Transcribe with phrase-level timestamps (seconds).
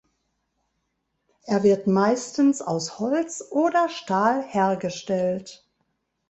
[1.43, 5.63] Er wird meistens aus Holz oder Stahl hergestellt.